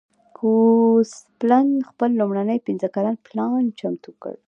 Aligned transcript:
ګوسپلن 0.37 1.67
خپل 1.89 2.09
لومړنی 2.19 2.59
پنځه 2.67 2.87
کلن 2.95 3.15
پلان 3.25 3.63
چمتو 3.79 4.11
کړ 4.21 4.35